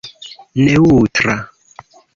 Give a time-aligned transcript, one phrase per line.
[0.61, 1.37] neŭtra